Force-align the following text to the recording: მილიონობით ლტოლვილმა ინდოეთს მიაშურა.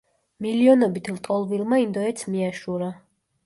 მილიონობით 0.45 1.11
ლტოლვილმა 1.17 1.81
ინდოეთს 1.85 2.29
მიაშურა. 2.33 2.93